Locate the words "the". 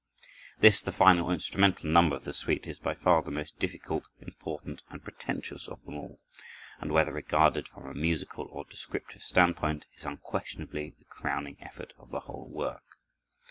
0.81-0.91, 2.23-2.33, 3.21-3.29, 10.97-11.05, 12.09-12.21